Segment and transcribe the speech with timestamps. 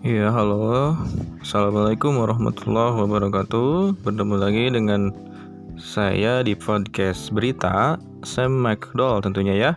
[0.00, 0.96] Iya, halo.
[1.44, 4.00] Assalamualaikum warahmatullahi wabarakatuh.
[4.00, 5.12] Bertemu lagi dengan
[5.76, 9.76] saya di podcast berita Sam McDowell tentunya ya.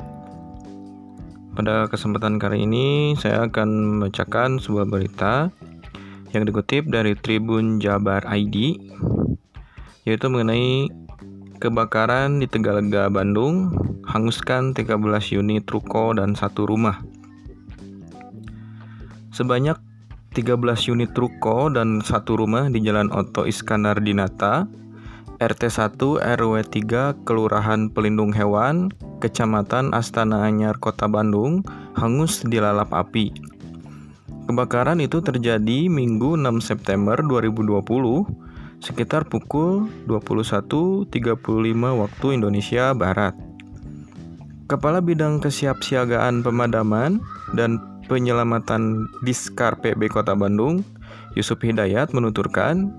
[1.60, 3.68] Pada kesempatan kali ini saya akan
[4.00, 5.52] membacakan sebuah berita
[6.32, 8.80] yang dikutip dari Tribun Jabar ID
[10.08, 10.88] yaitu mengenai
[11.60, 13.76] kebakaran di Tegalega, Bandung,
[14.08, 14.96] hanguskan 13
[15.36, 17.04] unit ruko dan satu rumah.
[19.36, 19.93] Sebanyak
[20.34, 24.66] 13 unit ruko dan satu rumah di Jalan Oto Iskandar Dinata,
[25.38, 28.90] RT 1 RW 3 Kelurahan Pelindung Hewan,
[29.22, 31.62] Kecamatan Astana Anyar, Kota Bandung,
[31.94, 33.30] hangus dilalap api.
[34.50, 37.80] Kebakaran itu terjadi Minggu 6 September 2020
[38.84, 41.14] sekitar pukul 21.35
[41.78, 43.38] waktu Indonesia Barat.
[44.68, 47.24] Kepala Bidang Kesiapsiagaan Pemadaman
[47.56, 50.84] dan Penyelamatan Diskar PB Kota Bandung,
[51.34, 52.92] Yusuf Hidayat menuturkan,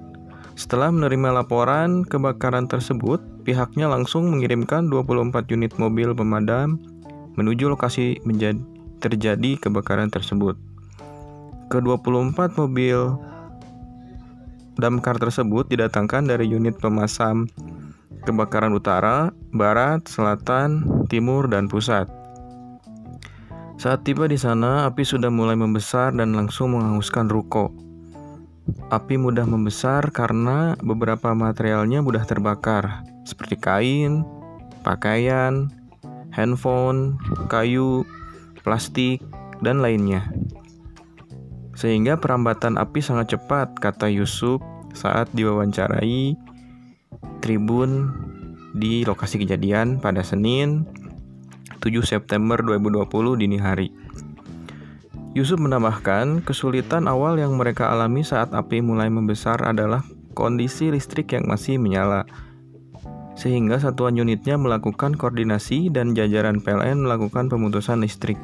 [0.55, 6.79] setelah menerima laporan kebakaran tersebut, pihaknya langsung mengirimkan 24 unit mobil pemadam
[7.34, 8.62] menuju lokasi menjadi,
[9.03, 10.55] terjadi kebakaran tersebut.
[11.69, 13.19] Ke-24 mobil
[14.79, 17.51] damkar tersebut didatangkan dari unit pemasam
[18.25, 22.09] kebakaran utara, barat, selatan, timur, dan pusat.
[23.85, 27.69] Saat tiba di sana, api sudah mulai membesar dan langsung menghanguskan ruko.
[28.89, 34.25] Api mudah membesar karena beberapa materialnya mudah terbakar, seperti kain,
[34.81, 35.69] pakaian,
[36.33, 37.21] handphone,
[37.53, 38.09] kayu,
[38.65, 39.21] plastik,
[39.61, 40.33] dan lainnya.
[41.77, 44.65] Sehingga perambatan api sangat cepat, kata Yusuf
[44.97, 46.33] saat diwawancarai
[47.45, 48.17] Tribun
[48.73, 50.89] di lokasi kejadian pada Senin
[51.85, 53.93] 7 September 2020 dini hari.
[55.37, 60.01] Yusuf menambahkan, kesulitan awal yang mereka alami saat api mulai membesar adalah
[60.33, 62.25] kondisi listrik yang masih menyala.
[63.36, 68.41] Sehingga satuan unitnya melakukan koordinasi dan jajaran PLN melakukan pemutusan listrik.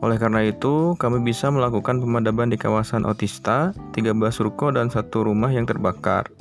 [0.00, 5.52] Oleh karena itu, kami bisa melakukan pemadaman di kawasan Otista, 13 ruko dan satu rumah
[5.52, 6.32] yang terbakar.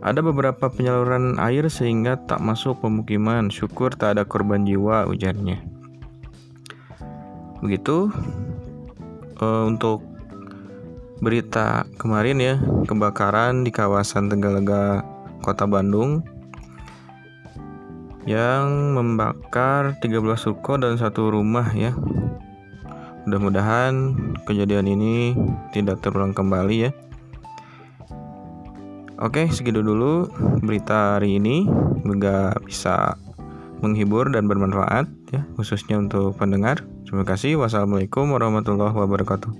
[0.00, 3.52] Ada beberapa penyaluran air sehingga tak masuk pemukiman.
[3.52, 5.60] Syukur tak ada korban jiwa, ujarnya.
[7.60, 8.08] Begitu
[9.44, 10.00] uh, untuk
[11.20, 12.56] berita kemarin ya,
[12.88, 15.04] kebakaran di kawasan Tegalega,
[15.44, 16.24] Kota Bandung
[18.24, 21.92] yang membakar 13 ruko dan satu rumah ya.
[23.28, 24.16] Mudah-mudahan
[24.48, 25.36] kejadian ini
[25.76, 26.90] tidak terulang kembali ya.
[29.20, 30.32] Oke, segitu dulu
[30.64, 31.68] berita hari ini.
[32.00, 33.20] Semoga bisa
[33.84, 36.80] menghibur dan bermanfaat ya, khususnya untuk pendengar.
[37.04, 37.60] Terima kasih.
[37.60, 39.52] Wassalamualaikum warahmatullahi wabarakatuh.